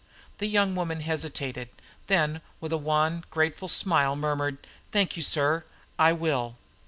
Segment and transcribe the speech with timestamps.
[0.39, 1.69] The young woman hesitated,
[2.07, 4.57] then with a wan, grateful smile murmured,
[4.91, 5.63] "Thank you, sir,
[5.99, 6.57] I will."